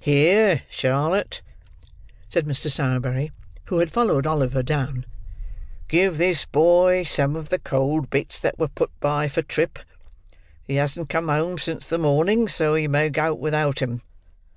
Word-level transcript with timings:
"Here, 0.00 0.62
Charlotte," 0.70 1.42
said 2.28 2.46
Mr. 2.46 2.70
Sowerberry, 2.70 3.32
who 3.64 3.78
had 3.78 3.90
followed 3.90 4.24
Oliver 4.24 4.62
down, 4.62 5.04
"give 5.88 6.16
this 6.16 6.44
boy 6.44 7.02
some 7.02 7.34
of 7.34 7.48
the 7.48 7.58
cold 7.58 8.08
bits 8.08 8.38
that 8.38 8.56
were 8.56 8.68
put 8.68 8.92
by 9.00 9.26
for 9.26 9.42
Trip. 9.42 9.80
He 10.62 10.76
hasn't 10.76 11.08
come 11.08 11.26
home 11.26 11.58
since 11.58 11.86
the 11.86 11.98
morning, 11.98 12.46
so 12.46 12.76
he 12.76 12.86
may 12.86 13.10
go 13.10 13.34
without 13.34 13.82
'em. 13.82 14.02